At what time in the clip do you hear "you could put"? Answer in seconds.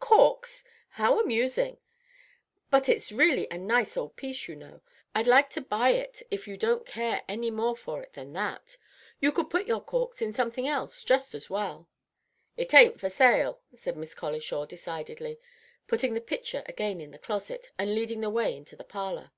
9.18-9.66